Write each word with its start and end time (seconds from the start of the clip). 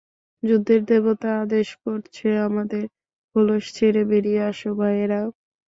যুদ্ধের 0.43 0.81
দেবতা 0.89 1.29
আদেশ 1.43 1.67
করছে 1.83 2.27
আমাদেরঃ 2.47 2.87
খোলস 3.29 3.65
ছেঁড়ে 3.75 4.01
বেড়িয়ে 4.11 4.41
আসো, 4.49 4.69
ভাইয়েরা। 4.79 5.19